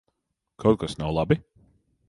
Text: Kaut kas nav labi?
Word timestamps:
Kaut 0.63 0.81
kas 0.85 0.97
nav 1.03 1.13
labi? 1.19 1.41